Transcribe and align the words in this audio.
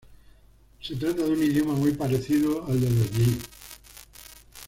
Se 0.81 0.95
trata 0.95 1.21
de 1.21 1.29
un 1.33 1.43
idioma 1.43 1.75
muy 1.75 1.91
parecido 1.91 2.65
al 2.65 2.81
de 2.81 2.89
los 2.89 3.11
yi. 3.11 3.37